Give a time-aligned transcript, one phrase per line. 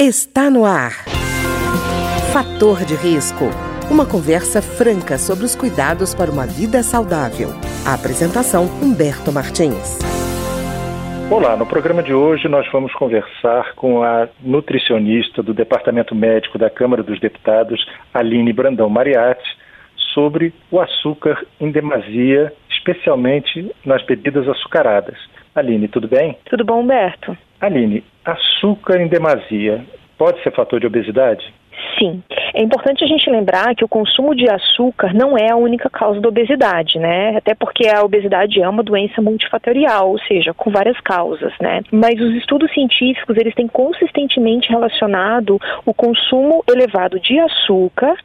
[0.00, 0.92] Está no ar.
[2.32, 3.46] Fator de risco.
[3.90, 7.48] Uma conversa franca sobre os cuidados para uma vida saudável.
[7.84, 9.98] A apresentação Humberto Martins.
[11.28, 16.70] Olá, no programa de hoje nós vamos conversar com a nutricionista do Departamento Médico da
[16.70, 17.84] Câmara dos Deputados,
[18.14, 19.58] Aline Brandão Mariatti,
[20.14, 25.18] sobre o açúcar em demasia, especialmente nas bebidas açucaradas.
[25.58, 26.36] Aline, tudo bem?
[26.48, 27.36] Tudo bom, Humberto?
[27.60, 29.84] Aline, açúcar em demasia
[30.16, 31.44] pode ser fator de obesidade?
[31.98, 32.22] Sim.
[32.54, 36.20] É importante a gente lembrar que o consumo de açúcar não é a única causa
[36.20, 37.36] da obesidade, né?
[37.36, 41.80] Até porque a obesidade é uma doença multifatorial, ou seja, com várias causas, né?
[41.90, 48.16] Mas os estudos científicos, eles têm consistentemente relacionado o consumo elevado de açúcar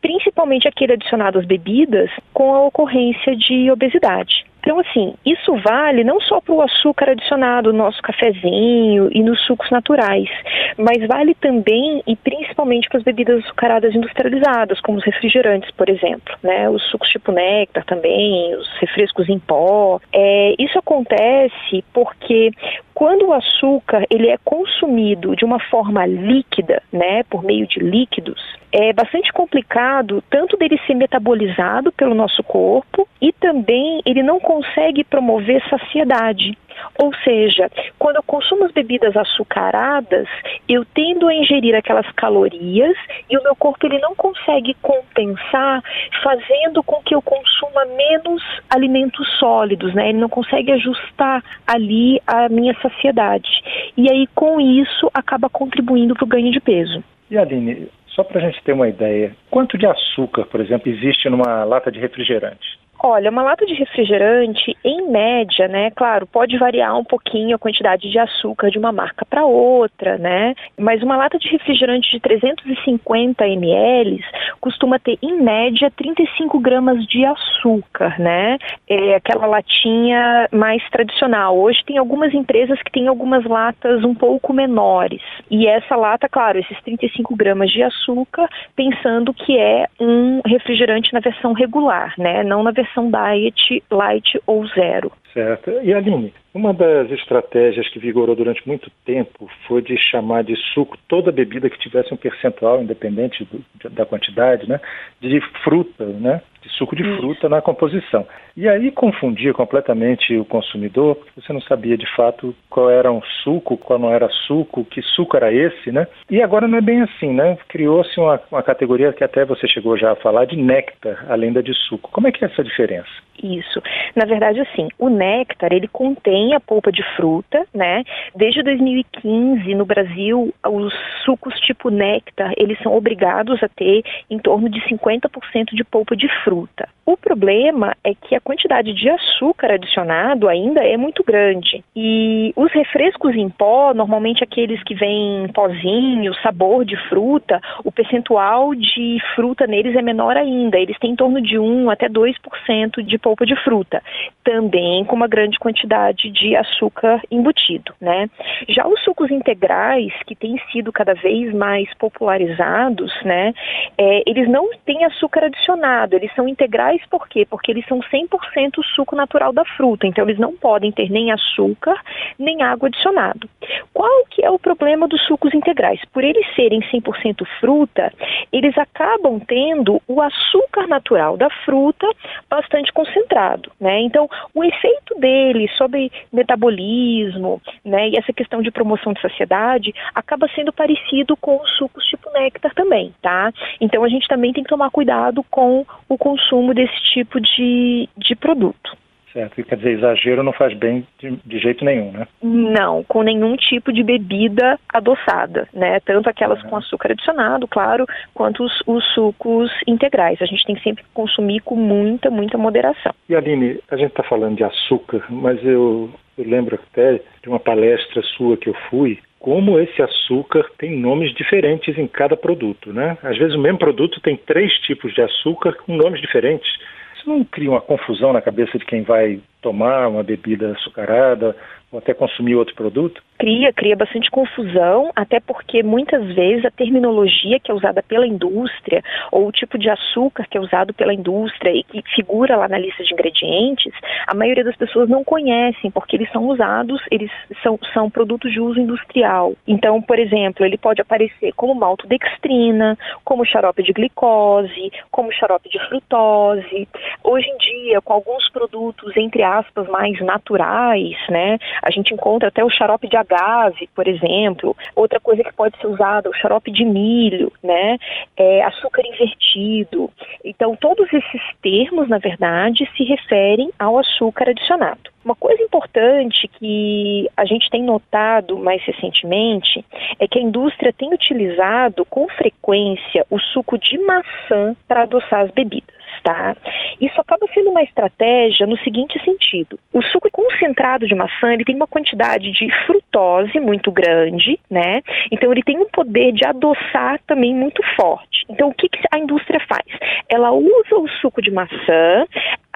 [0.00, 4.46] principalmente aquele adicionado às bebidas, com a ocorrência de obesidade.
[4.60, 9.40] Então, assim, isso vale não só para o açúcar adicionado no nosso cafezinho e nos
[9.46, 10.28] sucos naturais,
[10.76, 13.50] mas vale também e principalmente para as bebidas
[13.94, 16.68] industrializadas, como os refrigerantes, por exemplo, né?
[16.68, 20.00] Os sucos tipo néctar também, os refrescos em pó.
[20.12, 22.50] É, isso acontece porque
[22.94, 28.40] quando o açúcar ele é consumido de uma forma líquida, né, por meio de líquidos,
[28.72, 35.04] é bastante complicado tanto dele ser metabolizado pelo nosso corpo e também ele não consegue
[35.04, 36.58] promover saciedade.
[37.00, 40.28] Ou seja, quando eu consumo as bebidas açucaradas,
[40.68, 42.96] eu tendo a ingerir aquelas calorias
[43.30, 45.82] e o meu corpo ele não consegue compensar,
[46.22, 50.10] fazendo com que eu consuma menos alimentos sólidos, né?
[50.10, 53.48] Ele não consegue ajustar ali a minha saciedade.
[53.96, 57.02] E aí, com isso, acaba contribuindo para o ganho de peso.
[57.30, 61.28] E Aline, só para a gente ter uma ideia, quanto de açúcar, por exemplo, existe
[61.28, 62.78] numa lata de refrigerante?
[63.00, 65.88] Olha, uma lata de refrigerante, em média, né?
[65.92, 70.54] Claro, pode variar um pouquinho a quantidade de açúcar de uma marca para outra, né?
[70.76, 74.20] Mas uma lata de refrigerante de 350 ml
[74.60, 78.58] costuma ter, em média, 35 gramas de açúcar, né?
[78.88, 81.56] É aquela latinha mais tradicional.
[81.56, 85.22] Hoje tem algumas empresas que têm algumas latas um pouco menores.
[85.48, 91.20] E essa lata, claro, esses 35 gramas de açúcar, pensando que é um refrigerante na
[91.20, 92.42] versão regular, né?
[92.42, 95.12] Não na versão versão diet, light ou zero.
[95.32, 95.70] Certo.
[95.82, 100.96] E Aline, uma das estratégias que vigorou durante muito tempo foi de chamar de suco
[101.06, 104.80] toda bebida que tivesse um percentual, independente do, da quantidade, né,
[105.20, 108.26] de fruta, né, suco de fruta na composição.
[108.56, 113.22] E aí confundia completamente o consumidor, porque você não sabia de fato qual era um
[113.42, 116.06] suco, qual não era suco, que suco era esse, né?
[116.30, 117.56] E agora não é bem assim, né?
[117.68, 121.60] Criou-se uma, uma categoria que até você chegou já a falar de néctar, além da
[121.60, 122.10] de suco.
[122.10, 123.08] Como é que é essa diferença?
[123.42, 123.80] Isso.
[124.16, 128.02] Na verdade, assim, o néctar, ele contém a polpa de fruta, né?
[128.34, 130.92] Desde 2015, no Brasil, os
[131.24, 136.28] sucos tipo néctar, eles são obrigados a ter em torno de 50% de polpa de
[136.42, 136.57] fruta.
[136.58, 136.97] hotet.
[137.08, 141.82] O problema é que a quantidade de açúcar adicionado ainda é muito grande.
[141.96, 148.74] E os refrescos em pó, normalmente aqueles que vêm pozinho, sabor de fruta, o percentual
[148.74, 150.78] de fruta neles é menor ainda.
[150.78, 154.02] Eles têm em torno de 1 até 2% de polpa de fruta,
[154.44, 158.28] também com uma grande quantidade de açúcar embutido, né?
[158.68, 163.54] Já os sucos integrais, que têm sido cada vez mais popularizados, né?
[163.96, 167.46] É, eles não têm açúcar adicionado, eles são integrais por quê?
[167.48, 172.00] Porque eles são 100% suco natural da fruta, então eles não podem ter nem açúcar,
[172.38, 173.48] nem água adicionado.
[173.92, 176.00] Qual que é o problema dos sucos integrais?
[176.12, 178.12] Por eles serem 100% fruta,
[178.52, 182.06] eles acabam tendo o açúcar natural da fruta
[182.48, 184.00] bastante concentrado, né?
[184.00, 190.48] Então, o efeito dele sobre metabolismo, né, e essa questão de promoção de saciedade acaba
[190.54, 193.52] sendo parecido com os sucos tipo néctar também, tá?
[193.80, 198.08] Então, a gente também tem que tomar cuidado com o consumo desse esse tipo de,
[198.16, 198.96] de produto.
[199.32, 202.26] Certo, quer dizer, exagero não faz bem de, de, jeito nenhum, né?
[202.42, 206.00] Não, com nenhum tipo de bebida adoçada, né?
[206.00, 206.70] Tanto aquelas uhum.
[206.70, 210.40] com açúcar adicionado, claro, quanto os, os, sucos integrais.
[210.40, 213.12] A gente tem que sempre consumir com muita, muita moderação.
[213.28, 217.60] E Aline, a gente está falando de açúcar, mas eu, eu lembro até de uma
[217.60, 223.16] palestra sua que eu fui, como esse açúcar tem nomes diferentes em cada produto, né?
[223.22, 226.68] Às vezes o mesmo produto tem três tipos de açúcar com nomes diferentes.
[227.16, 231.56] Isso não cria uma confusão na cabeça de quem vai tomar uma bebida açucarada
[231.90, 233.22] ou até consumir outro produto?
[233.38, 239.00] Cria, cria bastante confusão, até porque muitas vezes a terminologia que é usada pela indústria
[239.30, 242.78] ou o tipo de açúcar que é usado pela indústria e que figura lá na
[242.78, 243.92] lista de ingredientes,
[244.26, 247.30] a maioria das pessoas não conhecem porque eles são usados, eles
[247.62, 249.54] são, são produtos de uso industrial.
[249.68, 255.78] Então, por exemplo, ele pode aparecer como maltodextrina, como xarope de glicose, como xarope de
[255.88, 256.88] frutose.
[257.22, 262.64] Hoje em dia, com alguns produtos entre aspas mais naturais, né, a gente encontra até
[262.64, 264.76] o xarope de agave, por exemplo.
[264.94, 267.98] Outra coisa que pode ser usada, o xarope de milho, né?
[268.36, 270.10] É, açúcar invertido.
[270.44, 275.10] Então, todos esses termos, na verdade, se referem ao açúcar adicionado.
[275.28, 279.84] Uma coisa importante que a gente tem notado mais recentemente
[280.18, 285.50] é que a indústria tem utilizado com frequência o suco de maçã para adoçar as
[285.50, 285.98] bebidas.
[286.24, 286.56] Tá?
[286.98, 291.76] Isso acaba sendo uma estratégia no seguinte sentido: o suco concentrado de maçã ele tem
[291.76, 295.02] uma quantidade de frutose muito grande, né?
[295.30, 298.46] Então ele tem um poder de adoçar também muito forte.
[298.48, 299.86] Então o que, que a indústria faz?
[300.28, 302.26] Ela usa o suco de maçã,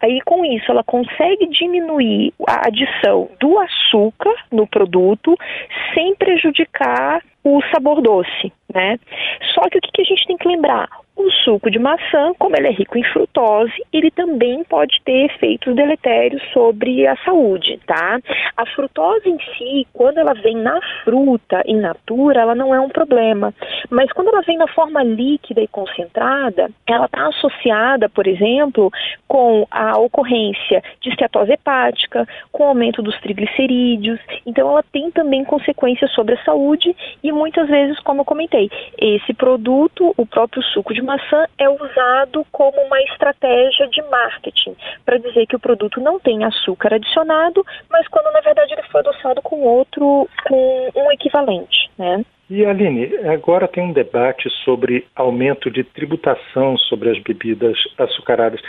[0.02, 5.38] Aí, com isso, ela consegue diminuir a adição do açúcar no produto
[5.94, 8.98] sem prejudicar o sabor doce, né?
[9.54, 10.88] Só que o que a gente tem que lembrar?
[11.14, 15.74] O suco de maçã, como ele é rico em frutose, ele também pode ter efeitos
[15.76, 18.18] deletérios sobre a saúde, tá?
[18.56, 22.88] A frutose em si, quando ela vem na fruta, in natura, ela não é um
[22.88, 23.52] problema.
[23.90, 28.90] Mas quando ela vem na forma líquida e concentrada, ela está associada, por exemplo,
[29.28, 34.18] com a ocorrência de esteatose hepática, com o aumento dos triglicerídeos.
[34.46, 39.34] Então, ela tem também consequências sobre a saúde e muitas vezes, como eu comentei, esse
[39.34, 45.46] produto, o próprio suco de maçã é usado como uma estratégia de marketing para dizer
[45.46, 49.62] que o produto não tem açúcar adicionado, mas quando na verdade ele foi adoçado com
[49.62, 52.24] outro, com um equivalente, né?
[52.50, 58.60] E Aline, agora tem um debate sobre aumento de tributação sobre as bebidas açucaradas.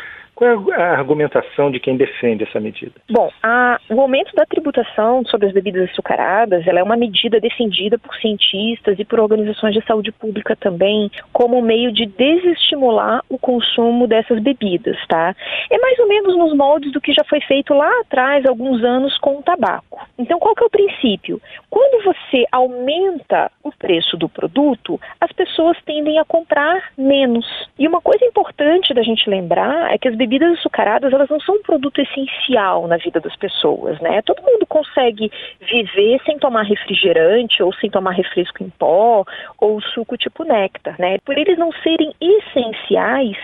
[0.43, 2.91] Qual é a argumentação de quem defende essa medida?
[3.09, 7.97] Bom, a, o aumento da tributação sobre as bebidas açucaradas ela é uma medida defendida
[7.97, 14.05] por cientistas e por organizações de saúde pública também como meio de desestimular o consumo
[14.05, 15.33] dessas bebidas, tá?
[15.71, 19.17] É mais ou menos nos moldes do que já foi feito lá atrás, alguns anos,
[19.19, 20.05] com o tabaco.
[20.17, 21.41] Então, qual que é o princípio?
[21.69, 27.45] Quando você aumenta o preço do produto, as pessoas tendem a comprar menos.
[27.79, 31.55] E uma coisa importante da gente lembrar é que as bebidas açucaradas, elas não são
[31.55, 34.21] um produto essencial na vida das pessoas, né?
[34.21, 39.23] Todo mundo consegue viver sem tomar refrigerante ou sem tomar refresco em pó
[39.59, 41.17] ou suco tipo néctar, né?
[41.25, 43.37] Por eles não serem essenciais,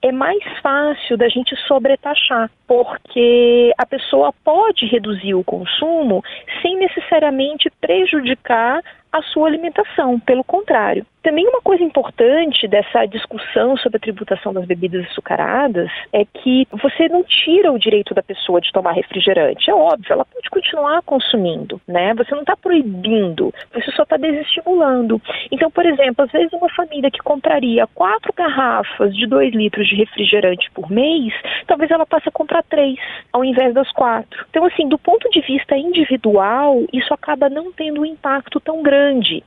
[0.00, 6.22] é mais fácil da gente sobretaxar, porque a pessoa pode reduzir o consumo
[6.60, 11.06] sem necessariamente prejudicar a sua alimentação, pelo contrário.
[11.22, 17.08] Também uma coisa importante dessa discussão sobre a tributação das bebidas açucaradas é que você
[17.08, 19.70] não tira o direito da pessoa de tomar refrigerante.
[19.70, 22.12] É óbvio, ela pode continuar consumindo, né?
[22.14, 25.22] Você não está proibindo, você só está desestimulando.
[25.52, 29.94] Então, por exemplo, às vezes uma família que compraria quatro garrafas de dois litros de
[29.94, 31.32] refrigerante por mês,
[31.68, 32.98] talvez ela passe a comprar três
[33.32, 34.44] ao invés das quatro.
[34.50, 39.01] Então, assim, do ponto de vista individual, isso acaba não tendo um impacto tão grande.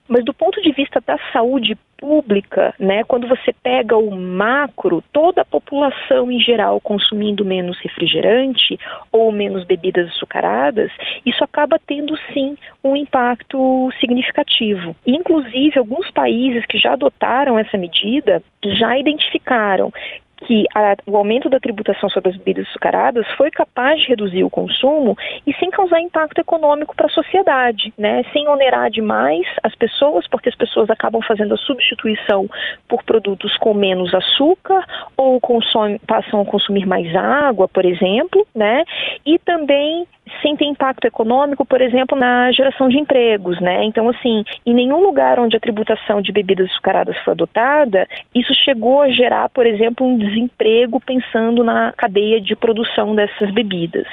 [0.07, 5.03] Mas do ponto de vista da saúde saúde pública, né, quando você pega o macro,
[5.13, 8.77] toda a população em geral consumindo menos refrigerante
[9.11, 10.91] ou menos bebidas açucaradas,
[11.25, 14.95] isso acaba tendo sim um impacto significativo.
[15.05, 19.91] Inclusive, alguns países que já adotaram essa medida já identificaram
[20.37, 24.49] que a, o aumento da tributação sobre as bebidas açucaradas foi capaz de reduzir o
[24.49, 28.23] consumo e sem causar impacto econômico para a sociedade, né?
[28.33, 32.49] Sem onerar demais as pessoas, porque as pessoas acabam fazendo a substituição
[32.87, 34.85] por produtos com menos açúcar
[35.17, 38.83] ou consome, passam a consumir mais água, por exemplo, né?
[39.25, 40.07] E também
[40.41, 43.83] sem ter impacto econômico, por exemplo, na geração de empregos, né?
[43.83, 49.01] Então, assim, em nenhum lugar onde a tributação de bebidas açucaradas foi adotada, isso chegou
[49.01, 54.07] a gerar, por exemplo, um desemprego pensando na cadeia de produção dessas bebidas.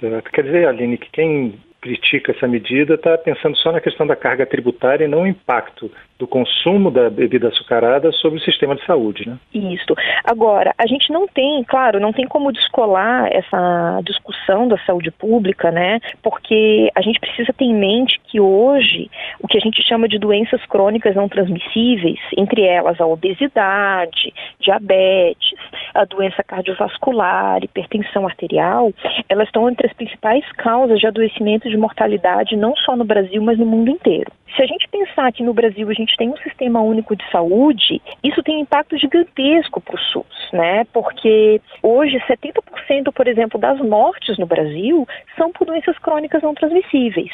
[0.00, 0.30] Certo.
[0.30, 4.46] Quer dizer, Aline, que quem critica essa medida está pensando só na questão da carga
[4.46, 9.28] tributária e não o impacto do consumo da bebida açucarada sobre o sistema de saúde,
[9.28, 9.36] né?
[9.52, 9.92] Isso.
[10.22, 15.72] Agora, a gente não tem, claro, não tem como descolar essa discussão da saúde pública,
[15.72, 15.98] né?
[16.22, 19.10] Porque a gente precisa ter em mente que hoje
[19.40, 25.51] o que a gente chama de doenças crônicas não transmissíveis, entre elas a obesidade, diabetes,
[25.94, 28.92] a doença cardiovascular, hipertensão arterial,
[29.28, 33.58] elas estão entre as principais causas de adoecimento de mortalidade não só no Brasil, mas
[33.58, 34.30] no mundo inteiro.
[34.56, 38.02] Se a gente pensar que no Brasil a gente tem um sistema único de saúde,
[38.22, 40.84] isso tem um impacto gigantesco para o SUS, né?
[40.92, 45.08] Porque hoje 70%, por exemplo, das mortes no Brasil
[45.38, 47.32] são por doenças crônicas não transmissíveis.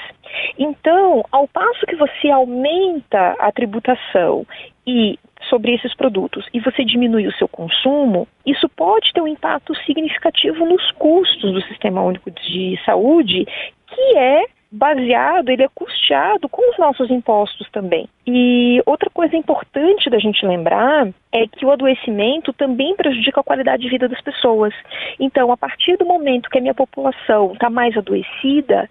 [0.56, 4.46] Então, ao passo que você aumenta a tributação
[4.86, 5.18] e
[5.48, 10.64] sobre esses produtos e você diminui o seu consumo, isso pode ter um impacto significativo
[10.64, 13.46] nos custos do Sistema Único de Saúde,
[13.86, 18.06] que é baseado, ele é custeado com os nossos impostos também.
[18.26, 23.82] E outra coisa importante da gente lembrar é que o adoecimento também prejudica a qualidade
[23.82, 24.74] de vida das pessoas.
[25.18, 28.88] Então, a partir do momento que a minha população está mais adoecida,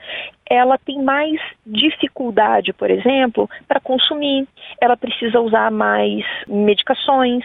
[0.49, 4.47] ela tem mais dificuldade, por exemplo, para consumir,
[4.79, 7.43] ela precisa usar mais medicações,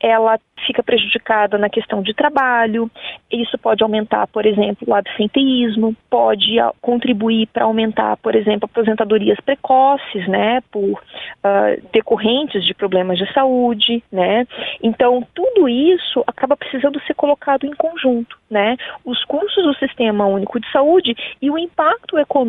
[0.00, 2.90] ela fica prejudicada na questão de trabalho,
[3.30, 10.28] isso pode aumentar, por exemplo, o absenteísmo, pode contribuir para aumentar, por exemplo, aposentadorias precoces,
[10.28, 14.46] né, por uh, decorrentes de problemas de saúde, né,
[14.82, 20.60] então tudo isso acaba precisando ser colocado em conjunto, né, os custos do Sistema Único
[20.60, 22.39] de Saúde e o impacto econômico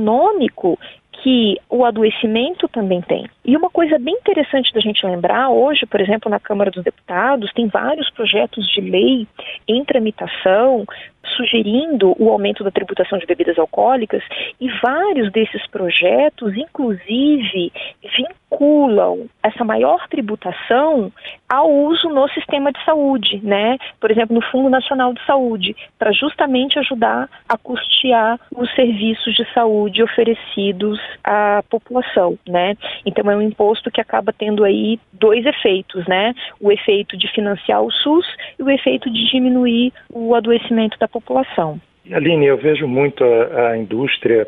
[1.23, 3.27] que o adoecimento também tem.
[3.45, 7.51] E uma coisa bem interessante da gente lembrar, hoje, por exemplo, na Câmara dos Deputados,
[7.53, 9.27] tem vários projetos de lei
[9.67, 10.85] em tramitação
[11.35, 14.23] sugerindo o aumento da tributação de bebidas alcoólicas
[14.59, 17.71] e vários desses projetos, inclusive,
[18.17, 21.11] vinculam essa maior tributação
[21.49, 23.77] ao uso no sistema de saúde, né?
[23.99, 29.45] Por exemplo, no Fundo Nacional de Saúde, para justamente ajudar a custear os serviços de
[29.53, 32.75] saúde oferecidos à população, né?
[33.05, 36.33] Então é um imposto que acaba tendo aí dois efeitos, né?
[36.59, 38.25] O efeito de financiar o SUS
[38.57, 41.79] e o efeito de diminuir o adoecimento da população.
[42.11, 44.47] Aline, eu vejo muito a, a indústria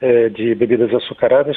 [0.00, 1.56] é, de bebidas açucaradas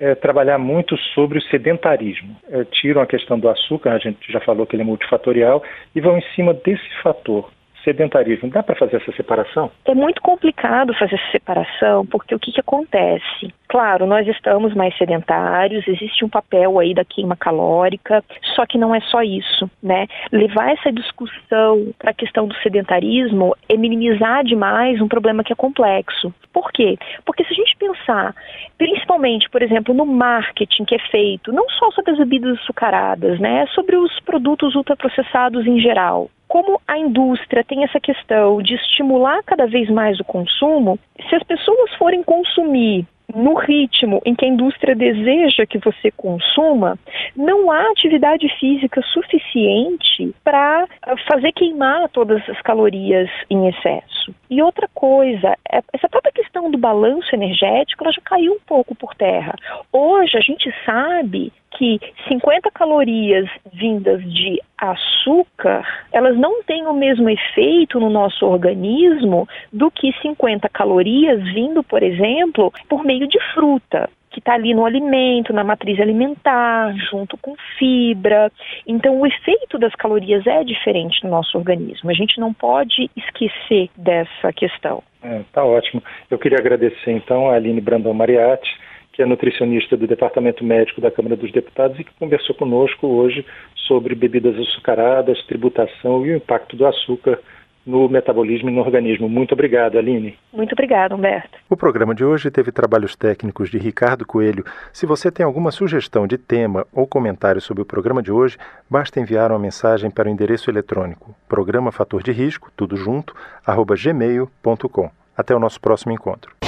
[0.00, 2.36] é, trabalhar muito sobre o sedentarismo.
[2.50, 5.62] É, tiram a questão do açúcar, a gente já falou que ele é multifatorial,
[5.94, 7.50] e vão em cima desse fator
[7.84, 8.50] sedentarismo.
[8.50, 9.70] Dá para fazer essa separação?
[9.84, 13.52] É muito complicado fazer essa separação, porque o que, que acontece?
[13.68, 18.94] Claro, nós estamos mais sedentários, existe um papel aí da queima calórica, só que não
[18.94, 20.06] é só isso, né?
[20.32, 25.56] Levar essa discussão para a questão do sedentarismo é minimizar demais um problema que é
[25.56, 26.32] complexo.
[26.52, 26.96] Por quê?
[27.26, 28.34] Porque se a gente pensar,
[28.78, 33.66] principalmente, por exemplo, no marketing que é feito, não só sobre as bebidas açucaradas, né?
[33.74, 39.66] Sobre os produtos ultraprocessados em geral como a indústria tem essa questão de estimular cada
[39.66, 44.96] vez mais o consumo, se as pessoas forem consumir no ritmo em que a indústria
[44.96, 46.98] deseja que você consuma,
[47.36, 54.34] não há atividade física suficiente para ah, fazer queimar todas as calorias em excesso.
[54.48, 58.94] E outra coisa, é, essa própria questão do balanço energético ela já caiu um pouco
[58.94, 59.54] por terra.
[59.92, 67.28] Hoje a gente sabe que 50 calorias vindas de açúcar, elas não têm o mesmo
[67.28, 74.08] efeito no nosso organismo do que 50 calorias vindo, por exemplo, por meio de fruta
[74.30, 78.52] que está ali no alimento, na matriz alimentar, junto com fibra.
[78.86, 82.10] Então, o efeito das calorias é diferente no nosso organismo.
[82.10, 85.02] A gente não pode esquecer dessa questão.
[85.22, 86.02] É, tá ótimo.
[86.30, 88.70] Eu queria agradecer então a Aline Brandão Mariatti
[89.18, 93.44] que é nutricionista do Departamento Médico da Câmara dos Deputados e que conversou conosco hoje
[93.88, 97.36] sobre bebidas açucaradas, tributação e o impacto do açúcar
[97.84, 99.28] no metabolismo e no organismo.
[99.28, 100.38] Muito obrigado, Aline.
[100.52, 101.58] Muito obrigado, Humberto.
[101.68, 104.64] O programa de hoje teve trabalhos técnicos de Ricardo Coelho.
[104.92, 108.56] Se você tem alguma sugestão de tema ou comentário sobre o programa de hoje,
[108.88, 113.34] basta enviar uma mensagem para o endereço eletrônico programa fator de risco, tudo junto,
[113.66, 115.10] arroba gmail.com.
[115.36, 116.67] Até o nosso próximo encontro.